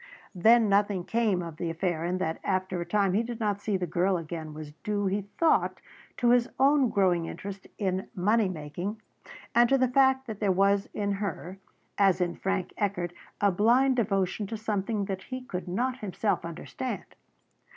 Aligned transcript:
That 0.33 0.63
nothing 0.63 1.03
came 1.03 1.43
of 1.43 1.57
the 1.57 1.69
affair 1.69 2.03
and 2.05 2.19
that 2.19 2.39
after 2.43 2.81
a 2.81 2.85
time 2.87 3.13
he 3.13 3.21
did 3.21 3.39
not 3.39 3.61
see 3.61 3.77
the 3.77 3.85
girl 3.85 4.17
again 4.17 4.51
was 4.51 4.71
due, 4.83 5.05
he 5.05 5.21
thought, 5.37 5.79
to 6.17 6.29
his 6.31 6.49
own 6.59 6.89
growing 6.89 7.27
interest 7.27 7.67
in 7.77 8.07
money 8.15 8.49
making 8.49 8.99
and 9.53 9.69
to 9.69 9.77
the 9.77 9.87
fact 9.87 10.25
that 10.25 10.39
there 10.39 10.51
was 10.51 10.89
in 10.95 11.11
her, 11.11 11.59
as 11.99 12.19
in 12.19 12.35
Frank 12.35 12.73
Eckardt, 12.79 13.13
a 13.39 13.51
blind 13.51 13.95
devotion 13.97 14.47
to 14.47 14.57
something 14.57 15.05
that 15.05 15.25
he 15.25 15.39
could 15.43 15.67
not 15.67 15.99
himself 15.99 16.45
understand. 16.45 17.05